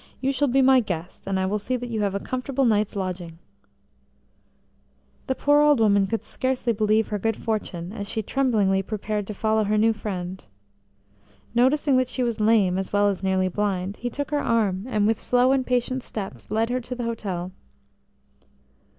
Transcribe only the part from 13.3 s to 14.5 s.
blind, he took her